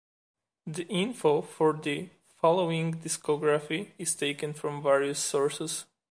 [0.65, 2.09] The info for the
[2.39, 5.85] following discography is taken from various sources.